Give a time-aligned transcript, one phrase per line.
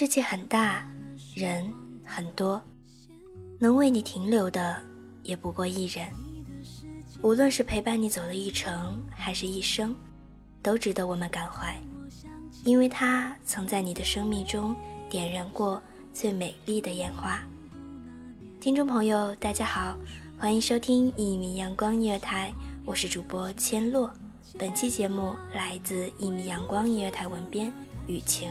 [0.00, 0.82] 世界很大，
[1.34, 1.70] 人
[2.06, 2.58] 很多，
[3.58, 4.82] 能为你停留的
[5.22, 6.08] 也不过一人。
[7.20, 9.94] 无论是陪伴你走了一程，还是一生，
[10.62, 11.78] 都值得我们感怀，
[12.64, 14.74] 因为他曾在你的生命中
[15.10, 15.82] 点燃过
[16.14, 17.38] 最美丽的烟花。
[18.58, 19.94] 听众朋友，大家好，
[20.38, 22.50] 欢迎收听一米阳光音乐台，
[22.86, 24.10] 我是主播千落。
[24.58, 27.70] 本期节目来自一米阳光音乐台文编
[28.06, 28.50] 雨晴。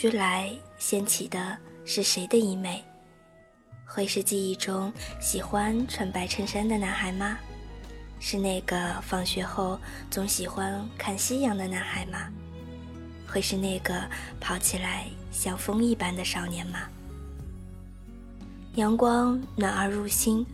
[0.00, 2.82] 徐来，掀起的是谁的衣袂？
[3.84, 7.36] 会是记忆中喜欢穿白衬衫的男孩吗？
[8.20, 9.76] 是那个放学后
[10.08, 12.28] 总喜欢看夕阳的男孩吗？
[13.26, 14.08] 会是那个
[14.40, 16.78] 跑起来像风一般的少年吗？
[18.76, 20.46] 阳光暖而入心，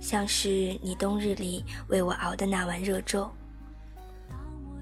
[0.00, 0.48] 像是
[0.80, 3.30] 你冬日里为我熬的那碗热粥。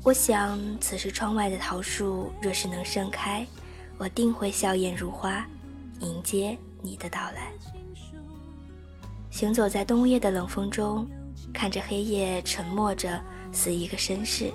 [0.04, 3.44] 我想，此时窗外的桃树若是能盛开，
[4.00, 5.46] 我定会笑靥如花，
[6.00, 7.52] 迎接你的到来。
[9.30, 11.06] 行走在冬夜的冷风中，
[11.52, 13.22] 看着黑夜沉默着，
[13.52, 14.50] 似一个绅士，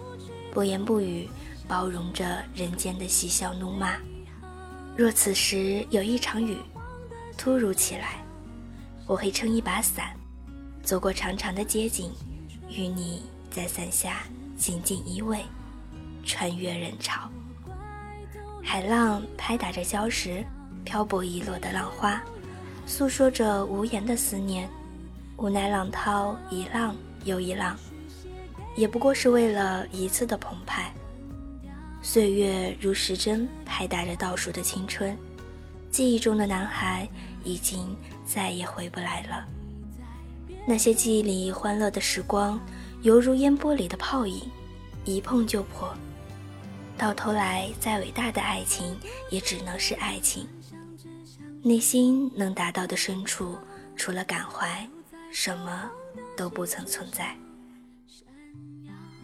[0.52, 1.30] 不言不语，
[1.68, 3.98] 包容着人间的嬉笑怒骂。
[4.98, 6.58] 若此时有一场雨，
[7.38, 8.26] 突如其来，
[9.06, 10.18] 我会撑一把伞，
[10.82, 12.12] 走过长长的街景，
[12.68, 14.24] 与你在伞下
[14.58, 15.42] 紧紧依偎，
[16.26, 17.30] 穿越人潮。
[18.68, 20.44] 海浪拍打着礁石，
[20.84, 22.20] 漂泊遗落的浪花，
[22.88, 24.68] 诉说着无言的思念。
[25.38, 26.96] 无奈浪涛一浪
[27.26, 27.78] 又一浪，
[28.76, 30.92] 也不过是为了一次的澎湃。
[32.02, 35.16] 岁月如时针拍打着倒数的青春，
[35.92, 37.08] 记忆中的男孩
[37.44, 37.96] 已经
[38.26, 39.46] 再也回不来了。
[40.66, 42.60] 那些记忆里欢乐的时光，
[43.04, 44.42] 犹如烟波里的泡影，
[45.04, 45.94] 一碰就破。
[46.98, 48.98] 到头来，再伟大的爱情，
[49.30, 50.48] 也只能是爱情。
[51.62, 53.58] 内心能达到的深处，
[53.96, 54.88] 除了感怀，
[55.32, 55.90] 什么
[56.38, 57.36] 都不曾存在。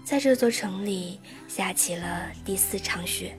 [0.04, 3.38] 在这座城里下起了第四场雪。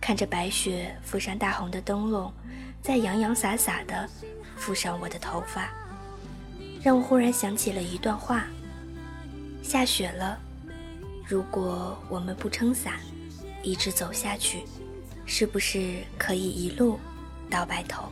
[0.00, 2.32] 看着白雪覆上大红的灯笼，
[2.82, 4.08] 再洋洋洒洒地
[4.58, 5.70] 覆上我的头发，
[6.82, 8.46] 让我忽然想起了一段话：
[9.62, 10.38] 下雪了，
[11.26, 13.00] 如果我们不撑伞，
[13.62, 14.62] 一直走下去，
[15.24, 16.98] 是不是可以一路
[17.48, 18.10] 到白头？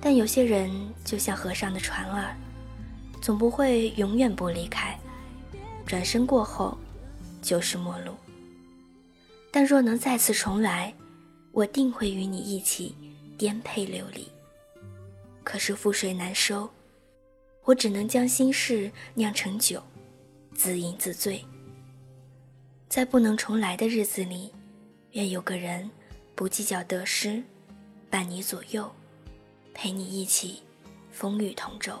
[0.00, 0.70] 但有些人
[1.04, 2.36] 就像河上的船儿，
[3.20, 4.98] 总不会永远不离开，
[5.86, 6.76] 转身过后
[7.40, 8.12] 就是陌路。
[9.50, 10.94] 但若能再次重来，
[11.52, 12.94] 我定会与你一起
[13.38, 14.28] 颠沛流离。
[15.42, 16.68] 可是覆水难收，
[17.64, 19.82] 我只能将心事酿成酒，
[20.58, 21.42] 自饮自醉。
[22.88, 24.52] 在不能重来的日子里，
[25.12, 25.88] 愿有个人
[26.34, 27.40] 不计较得失，
[28.10, 28.90] 伴你左右，
[29.72, 30.60] 陪你一起
[31.12, 31.96] 风雨同舟。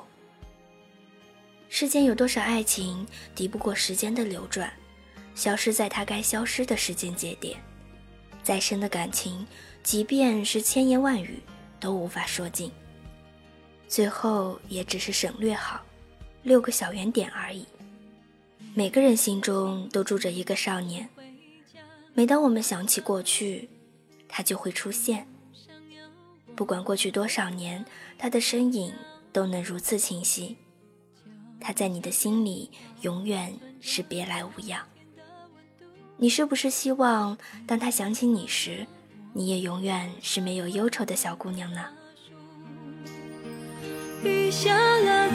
[1.68, 4.72] 世间有多少爱情敌不过时间的流转？
[5.36, 7.56] 消失在它该消失的时间节点，
[8.42, 9.46] 再深的感情，
[9.84, 11.40] 即便是千言万语
[11.78, 12.72] 都无法说尽，
[13.86, 15.80] 最后也只是省略号，
[16.42, 17.64] 六个小圆点而已。
[18.78, 21.08] 每个人心中都住着一个少年，
[22.14, 23.68] 每当我们想起过去，
[24.28, 25.26] 他就会出现。
[26.54, 27.84] 不管过去多少年，
[28.16, 28.94] 他的身影
[29.32, 30.56] 都能如此清晰。
[31.58, 32.70] 他在你的心里
[33.00, 34.80] 永远是别来无恙。
[36.16, 37.36] 你是不是希望，
[37.66, 38.86] 当他想起你时，
[39.32, 41.84] 你也永远是没有忧愁的小姑娘呢？
[44.22, 45.34] 雨下了，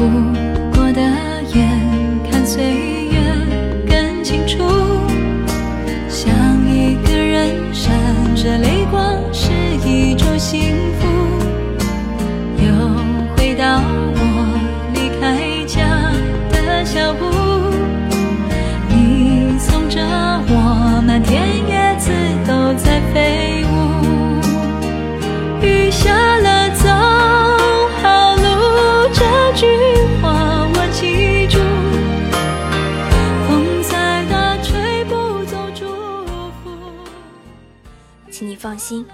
[0.00, 0.49] 不
[38.70, 39.04] 放心，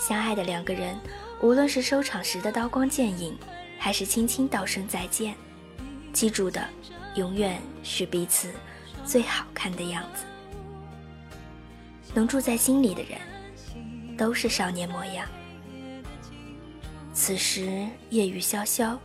[0.00, 0.98] 相爱的两个人，
[1.40, 3.38] 无论是收场时的刀光剑影，
[3.78, 5.36] 还是轻轻道声再见，
[6.12, 6.60] 记住的
[7.14, 8.50] 永远是彼此
[9.06, 10.24] 最好看的样子。
[12.14, 15.24] 能住在心里的人，都是少年模样。
[17.12, 18.98] 此时夜雨潇潇，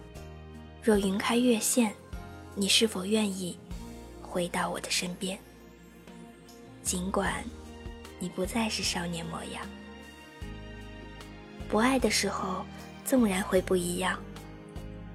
[0.82, 1.94] 若云开月现，
[2.56, 3.56] 你是否愿意
[4.20, 5.38] 回到我的身边？
[6.82, 7.32] 尽管。
[8.20, 9.64] 你不再是少年模样，
[11.70, 12.66] 不爱的时候，
[13.06, 14.20] 纵然会不一样，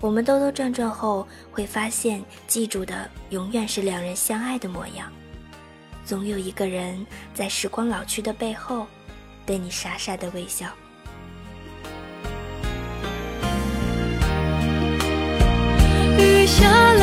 [0.00, 5.12] 我们兜兜转转后，会发现记住的永远是两人相爱的模样。
[6.04, 8.86] 总有一个人在时光老去的背后，
[9.44, 10.66] 对你傻傻的微笑。
[16.18, 16.93] 雨下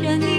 [0.00, 0.31] 让你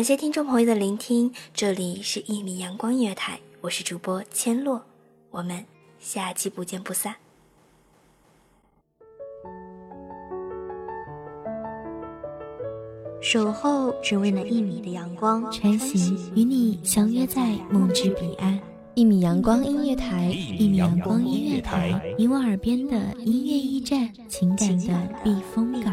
[0.00, 4.80] 感谢听众朋友的聆听，这里是一米阳光音乐台，我是主播千落，
[5.30, 5.62] 我们
[5.98, 7.14] 下期不见不散。
[13.20, 18.58] 守候只为那一米的阳光，穿行与你相约在梦之彼岸。
[18.94, 25.92] 一米阳光音乐台，一米阳光音乐台，你我耳边的音乐驿站，情感的避风港。